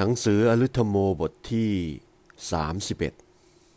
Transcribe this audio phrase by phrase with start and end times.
[0.00, 1.72] หนังสืออลึธโมบทที่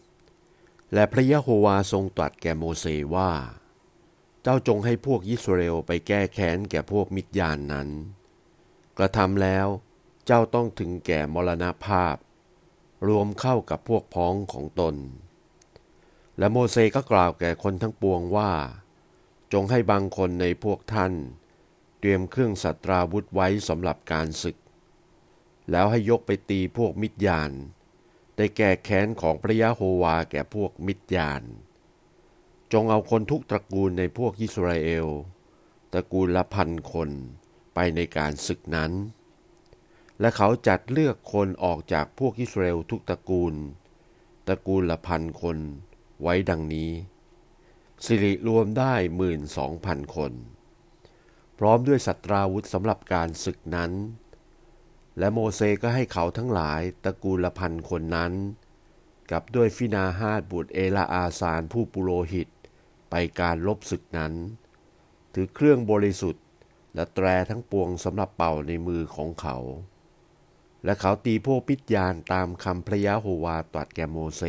[0.01, 3.31] 31 และพระยะโฮวาทรงตรัสแก่โมเสว่า
[4.41, 7.89] เจ้าจงให้พวกยิสราเอลไปแก้แค้นแก่พวกมิดยานนั้น
[8.97, 9.67] กระทำแล้ว
[10.25, 12.15] เจ้าต้องถึงแก่มรณภาพ
[13.07, 14.95] รวมเข้ากับพวกพ้องของตน
[16.37, 18.51] และโมเสสก็กล่าวแก่คนทั้งปวงว่า
[19.53, 21.13] จงให้บางคนในพวกท่าน
[21.99, 24.57] เตรียมเครื่องสัตราวุธไว้สำหรับการศึก
[25.71, 27.51] แล้วให้ยกไปตีพวกมิดยาน
[28.37, 31.43] ได้แก้แค้นของพระยะโฮวาแก่พวกมิดยาน
[32.73, 35.07] จงเอาคนทุกตระกูลในพวกอิสราเอล
[35.93, 37.09] ตระกูลละพันคน
[37.73, 38.91] ไปในการศึกนั้น
[40.19, 43.55] และเขาจัดเลือกคนออกจากพวกอิสราเอลทุกตระกูล
[44.47, 45.57] ตระกูลละพันคน
[46.21, 46.91] ไว้ดังนี้
[48.05, 50.33] สิริรวมได้หมื่นสองพันคน
[51.57, 53.91] พร้อมด้วยสัตราวุธสำหรับการศึกนั้น
[55.17, 58.33] และโมเสก็ให้เขาทั้งหลายตระกูลละพันคนนั้น
[59.31, 62.49] กับด้วยฟินาฮาดบุตรเอลาอาซานผู้ปุโรหิต
[63.09, 64.33] ไปการลบศึกนั้น
[65.33, 66.45] ถือเครื่องบริสุทธิ์
[66.95, 69.57] และแตรทั้งปวงสำหรับเป่าในมือของเขา
[70.85, 74.43] และเขาตีพวกปิดยานตามคำพระยะโฮวาตรัสแก่โมเส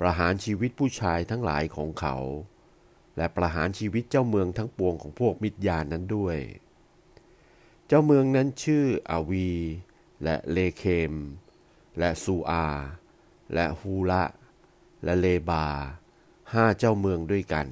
[0.00, 2.16] ประหารชีวิตผู้ชายทั้งหลายของเขา
[3.16, 6.38] และประหารชีวิตเจ้าเมืองทั้งปวงของพวกมิดยานนั้นด้วย
[7.94, 9.50] จ้าเมืองนั้นชื่ออาวี
[10.22, 11.14] และเลเคม
[11.98, 12.66] และซูอา
[13.54, 14.24] และฮูละ
[15.04, 15.66] และเลบา
[16.52, 17.68] ห้าเจ้าเมืองด้วยกัน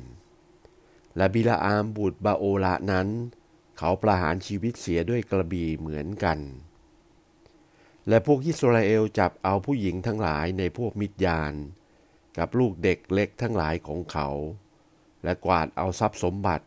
[1.16, 3.08] และบิลาอามบุตรบาโอละนั้น
[3.78, 6.38] เขาประหารชีวิตเสียด้วยกระบี่เหมือนกัน
[8.08, 11.54] และพวกอิสราเอลจับเอาผู้หญิงทั้งหลายในพวกมิดยาน
[12.38, 14.28] กับลูกเด็กเล็กทั้งหลายของเขา
[15.24, 16.66] และกวาดเอาทรัพย์สมบัติ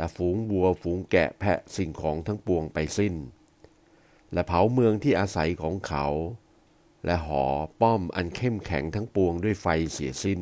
[0.00, 3.14] และฝูงบัวฝูงแกะแพะสิ่งของทั้งปวงไปสิ้น
[4.32, 6.06] และเผาเมืองที่อาศัยของเขา
[7.04, 7.44] และหอ
[7.80, 10.40] ป้อมอันเข้มแข็งทั้งปวงด้วยไฟเสียสิ้น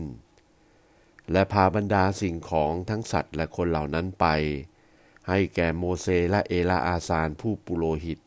[1.32, 4.26] และพาบรรดาสิ่งของทั้งสัตว์และคนเหล่านั้นไป
[5.28, 8.18] ให้แก่โมเสและเอลาอาซานผู้ปุโรหิต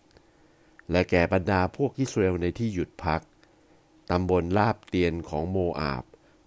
[0.92, 3.22] และแก่บรรดาพวกอิสราเอลในที่หยุดพัก
[4.10, 6.04] ตำบลลาบเตียนของโมอาบ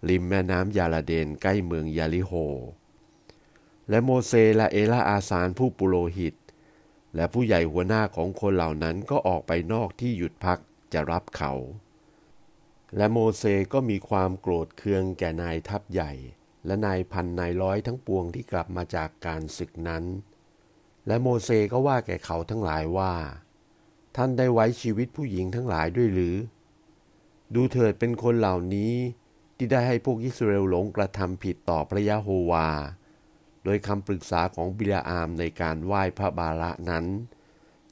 [0.09, 2.33] ริมแม่น้ำยาลาเดนใกล้เมืองยาลิโฮ
[3.89, 6.35] และโมเสและเอลาอาสานผู้ปุโรหิต
[7.17, 10.59] และผู้ใหญ่หัวหน้าของคนเหล่านั้นก็ออกไปนอกที่หยุดพัก
[10.93, 11.53] จะรับเขา
[12.97, 16.13] และโมเสก็มีความโกรธเคืองแก่นายทัพใหญ่
[16.67, 20.05] และนายพันนายร้อยทั้งปวงที่กลับมาจากการศึกนั้น
[21.07, 23.15] และโมเสก็ว่าแก่เขาทั้งหลายว่า
[24.17, 26.37] ท่านได้ไว้ชีวิตผู้หญิงทั้งหลายด้วยหรือ
[27.55, 28.95] ดูเถิดเป็นคนเหล่านี้
[29.57, 32.69] ที่ได้ให้พวกอิสราเอลหลงกระทำผิดต่อพระยะโฮวา
[33.65, 37.07] โดยคำปรึกษาของบิลาอามในการไหว้พระบาละนั้น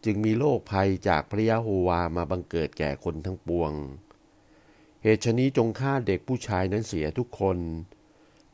[0.04, 3.72] จึงมีโรคภัยจากพระยะโฮวามาบังเกิดแก่คนทั้งปวง
[5.02, 7.58] เหตุชนี้จงฆ่าเด็กผู้ชายนั้นเสียทุกคน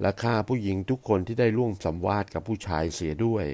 [0.00, 3.46] และฆ่าผู้หญิงทุกคนที่ได้ร่วมสัมวาสกับผู้ชายเสียด้วย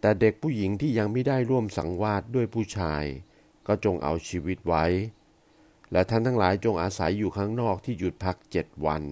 [0.00, 3.04] แต่เด็กผู้หญิงที่ยังไม่ได้ร่วมสังวาสด้วยผู้ชาย
[3.66, 4.84] ก็จงเอาชีวิตไว้
[5.92, 9.02] และท่านทั้งหลายจงอาศัยอยู่ข้างนอกที่หยุดพักเจ็ดวัน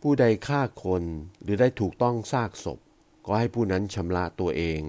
[0.00, 1.02] ผู้ใดฆ่าคน
[1.42, 2.78] หรือได้ถูกต้องซากศพ
[3.24, 4.82] ก็ให้ผู้นั้นชำระตัวเอง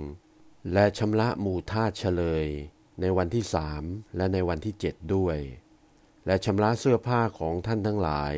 [0.73, 2.47] และชำระหมู่ทาเฉลย
[3.01, 3.83] ในวันที่สาม
[4.17, 5.37] และในวันที่เจ็ดด้วย
[6.25, 8.35] และชำระเสื้อผ้าของท่านทั้งหลาย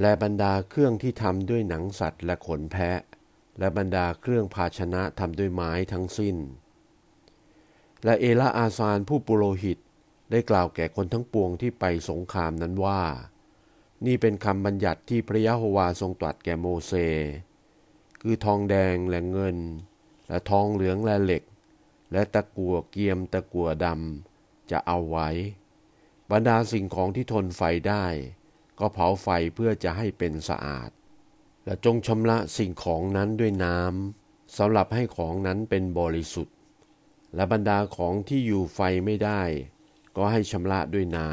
[0.00, 3.00] และบรรดาเครื่องที่ทำด้วยหนังสัตว์และขนแพะ
[3.58, 6.36] และบรรดาเครื่องภาชนะทำด้วยไม้ทั้งสิ้น
[8.04, 9.78] และเอลาอาซานผู้ปุโรหิต
[10.30, 13.02] ได้กล่าวแก่คนทั้งปวงที่ไปสงครามนั้นว่า
[14.06, 16.92] นี่เป็นคำบัญญัติที่พระยะโฮวาทรงตรัสแก่โมเส
[18.20, 19.56] คือทองแดงและเงิน
[20.28, 21.42] และทองเหลืองและเหล็ก
[22.12, 25.28] และตะกั่วเกียมตะกั่วดำจะเอาไว้
[26.30, 28.04] บรรดาสิ่งของที่ทนไฟได้
[28.78, 30.90] ก็เผาไฟเพื่อจะให้เป็นสะอาด
[31.64, 36.56] และจงชำระสิ่งของนั้นด้วยน้ำสำหรับให้ของนั้นเป็นบริสุทธิ์
[37.34, 39.42] และบรรดาของที่อยู่ไฟไม่ได้
[40.16, 41.30] ก็ให้ชำระด้วยน้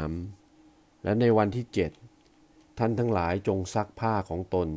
[0.50, 1.92] ำและในวันที่เจ็ด
[2.78, 4.68] ท่านทั้งหลายจงซักผ้าของตน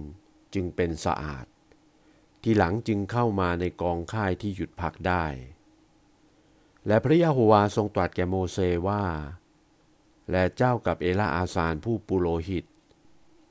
[0.53, 1.45] จึงเป็นสะอาด
[2.43, 5.25] ทีหลังจึงเข้ามาในกองค่ายที่หยุดพักได้
[6.87, 8.57] และพระยะโฮวาทรงตรัสแก่โมเส
[8.87, 9.03] ว่า
[10.31, 12.65] และเจ้ากับเอลาอาซานผู้ปุโรหิต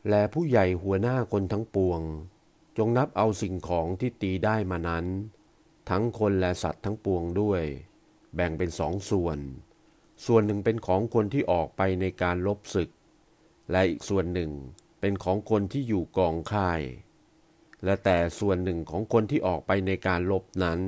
[0.09, 2.01] และผู้ใหญ่หัวหน้าคนทั้งปวง
[2.79, 5.07] จงนับเอาสิ่งของที่ตีได้มานั้น
[5.91, 7.63] ทั้งคนและสัตว์ทั้งปวงด้วย
[8.35, 9.39] แบ่งเป็นสองส่วน
[10.27, 12.91] ส่วนหนึ่งเป็นของคนที่ออกไปในการลบศึก
[13.71, 14.51] และอีกส่วนหนึ่ง
[15.01, 16.81] เป็นของคนที่อยู่กองค่าย
[17.85, 20.81] และแต่ส่วนหนึ่งของคนที่ออกไปในการลบนั้น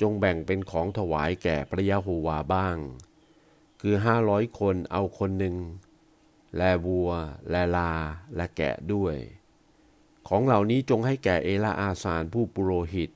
[0.00, 2.76] จงแบ่งเป็นของถวายแก่พระยะโฮวาบ้าง
[3.80, 5.56] คือห้าร้อยคนเอาคนหนึ่ง
[6.56, 7.10] และวัว
[7.50, 7.92] และลา
[8.36, 9.16] และแกะด้วย
[10.28, 13.10] ของเหล่านี้จงให้แก่เอลาอาซานผู้ปุโรหิต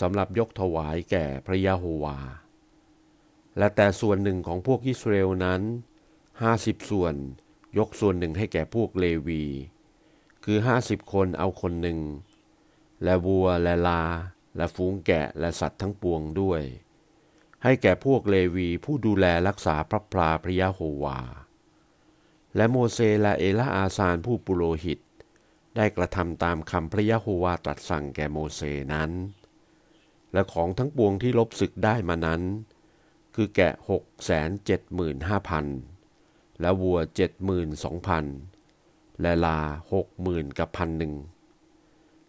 [0.00, 2.18] สำหรับยกถวายแก่พระยะโฮวา
[3.58, 5.62] และแต่ส่วนหนึ่งของพวกอิสราเอลนั้น
[6.42, 7.14] ห้าสิบส่วน
[7.76, 9.44] ยกส่วนหนึ่งให้แก่พวกเลวี
[10.44, 11.98] คือห้าสิบคนเอาคนหนึ่ง
[13.04, 14.02] และวัวและลา
[14.56, 16.62] และฝูงแกะและสัตว์ทั้งปวงด้วย
[17.62, 21.20] ให้แก่พวกเลวีผู้ดูแลรักษาพระพลาพระยะโฮวา
[22.56, 25.00] และโมเสและเอลาอาซานผู้ปุโรหิต
[25.76, 28.60] ได้กระทำตามคำพระยะโฮวาตรัสสั่งแก่โมเส
[28.94, 29.10] นั้น
[30.32, 32.42] และของทั้งปวงที่ลบศึกได้มานั้น
[33.34, 35.66] คือแกะหกแสนเจ็ดหมื่นห้าพัน
[36.60, 36.98] และวัว
[38.30, 39.60] 72,000 และลา
[40.08, 41.14] 60,000 กับพันหนึ่ง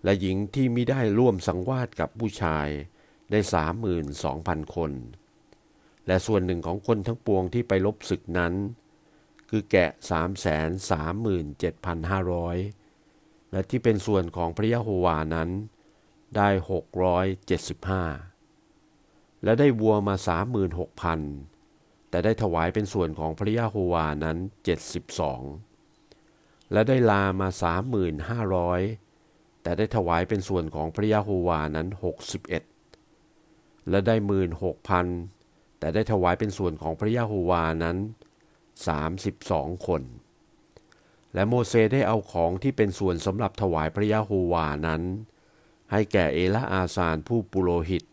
[0.04, 2.68] และหญิงที่มิได้ร่วมสังวาสกับผู้ชาย
[3.32, 3.40] ได้
[4.08, 4.92] 32,000 คน
[6.08, 8.54] และส่วนหนึ่งของคนทั้งปวงที่ไปลบศึกนั้น
[9.50, 9.92] คือแกะ
[12.72, 15.50] 337,500 และที่เป็นส่วนของพระยะโฮวานั้น
[16.36, 16.50] ได้
[18.32, 20.16] 675 และได้วัวมา
[20.70, 21.49] 36,000
[22.10, 25.42] แต่ได้ถวายเป็นส่วนของพระยาโฮวานั้นเจ็ดสิบสอง
[26.72, 28.82] และได้ลามาสามหมื่นห้าร้อย
[29.62, 32.64] แต่ได้ถวายเป็นส่วนของพระยาโฮวานั้นหกสิบเอ็ด
[33.90, 35.08] และได้หมื่นหกพัน
[35.80, 37.98] แต่ได้ถวายเป็นส่วนของพระยาโฮวานั้น
[38.88, 40.02] สามสิบสองคน
[41.34, 45.02] และโมเสได้เอาของที่เป็นส่วนสำหรับถวายพระยาโฮวานั้น
[45.92, 48.04] ให้แก่เอละอาซานผู้ปุโรหิต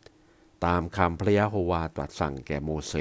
[0.66, 2.94] ตามคำพระยาโฮวาตรัสสั่งแก่โมเส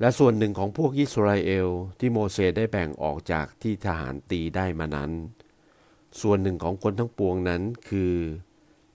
[0.00, 1.68] และส่วนหนึ่งของพวกอิสราเอล
[1.98, 5.12] ที่โมเสสได้แบ่งออกจากที่ทหารตีได้มานั้น
[6.20, 8.14] ส่วนหนึ่งของคนทั้งปวงนั้นคือ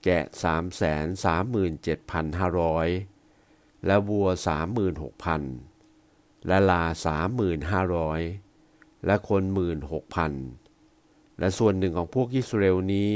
[0.04, 2.88] แกะสามแสนสามหมื่นเจ็ดพันห้าร้อย
[3.86, 5.42] และวัวสามหมื่นหกพัน
[6.46, 8.20] และลาสามหมื่นห้าร้อย
[9.06, 10.32] และคนหมื่นหกพัน
[11.38, 13.10] และส่วนหนึ่งของพวกอิสราเอลนี้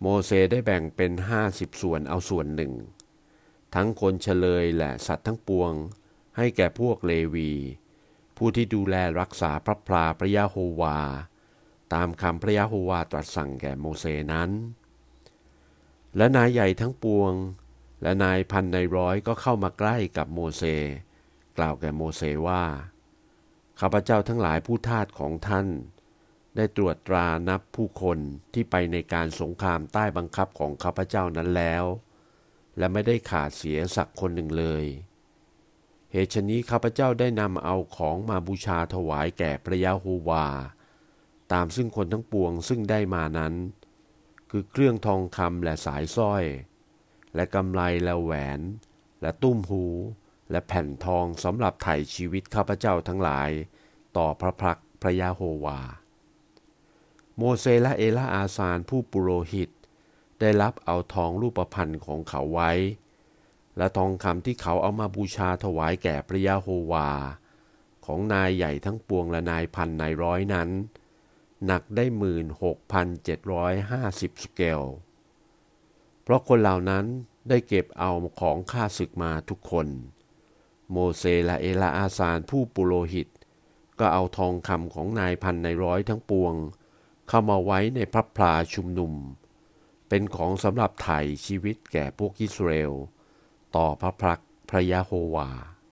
[0.00, 2.72] โมเสสได้แบ่งเป็นห้าสิบส่วนเอาส่วนหนึ่ง
[3.74, 5.72] ทั้งคนเฉลยและสัตว์ทั้งปวง
[6.36, 7.52] ให้แก่พวกเลวี
[8.36, 10.98] ผู้ที่ดูแลรักษาพระพลาพระยาโฮวา
[11.94, 14.50] ตามคำพระยาโฮวาตรัสสั่งแก่โมเสนั้น
[16.16, 17.32] และนายใหญ่ทั้งปวง
[18.02, 20.62] และนายพันในร้อยก็เข้ามาใกล้กับโมเส
[21.58, 22.64] กล่าวแก่โมเสว่า
[23.80, 25.66] ข้าพเจ้าทั้งหลายผู้ทาสของท่าน
[26.56, 28.18] ได้ตรวจตรานับผู้คน
[28.52, 31.84] ที่ไปในการสงครามใต้บังคับของข้าพเจ้านั้นแล้ว
[32.78, 34.84] และไม่ได้ขาดเสียสักคนหนึ่งเลย
[36.12, 40.46] เหตุฉนี้ข้าพเจ้าได้นำเอาของมาบูชาถวายแก่พระยาโฮวา
[41.52, 43.54] ตามซึ่งคนทั้งปวงซึ่งได้มานั้น
[44.50, 46.44] คือเครื่องทองคำและสายสร้อย
[47.34, 48.60] และกำไลและแหวน
[49.22, 49.84] และตุ้มหู
[50.50, 53.50] และแผ่นทองสำหรับไถ่ชีวิตข้าพเจ้าทั้งหลาย
[54.16, 55.80] ต่อพระพักพระยาโฮวา
[57.36, 59.70] โมเสสและเอลาอาซานผู้ปุโรหิต
[60.40, 62.72] ได้รับเอาทองรูปพันธ์ของเขาไว้
[63.80, 67.10] และทองคำที่เขาเอามาบูชาถวายแก่พระยาโฮวา
[68.04, 70.68] ของนายใหญ่ทั้งปวงและนายพันนายร้อยนั้น
[71.66, 74.82] หนักได้หมื่นหกพันเจ็ดร้อยห้าสิบสเกล
[76.22, 77.04] เพราะคนเหล่านั้น
[77.48, 78.10] ได้เก็บเอา
[78.40, 79.86] ของค่าศึกมาทุกคน
[80.90, 83.28] โมเสและเอลาอาซานผู้ปุโรหิต
[83.98, 86.54] ก็เอาทองคำของนายพันนายร้อยทั้งปวง
[87.28, 89.12] เข้ามาไว้ในพระพลาชุมนุม
[90.08, 92.94] เป็นของสำหรับไถ่ชีวิตแก่พวกอิสราเอล
[93.76, 95.48] ต่อพระพรักพระยะโฮวา